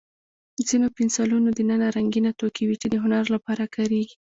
[0.55, 4.15] د ځینو پنسلونو دننه رنګینه توکي وي، چې د هنر لپاره کارېږي.